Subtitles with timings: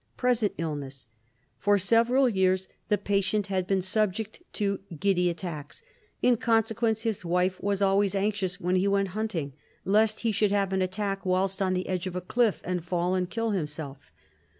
[0.17, 1.05] Present Illness:
[1.59, 5.83] For several years, the patient had been subject to giddy attacks.
[6.23, 9.53] In consequence, his wife was always anxious when he went hunting,
[9.85, 13.13] lest he should have an attack whilst on the edge of a cliff, and fall
[13.13, 14.11] and kill himself.